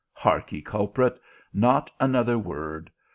[0.13, 1.21] Hark ye, culprit!
[1.53, 2.89] not another word.